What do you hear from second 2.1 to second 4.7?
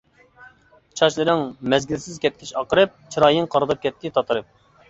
كەتكەچ ئاقىرىپ، چىرايىڭ قارىداپ كەتتى تاتىرىپ.